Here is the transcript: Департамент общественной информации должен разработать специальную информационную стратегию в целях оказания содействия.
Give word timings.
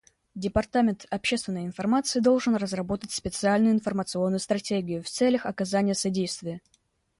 Департамент 0.33 1.05
общественной 1.11 1.67
информации 1.67 2.21
должен 2.21 2.55
разработать 2.55 3.11
специальную 3.11 3.75
информационную 3.75 4.39
стратегию 4.39 5.03
в 5.03 5.07
целях 5.09 5.45
оказания 5.45 5.93
содействия. 5.93 6.59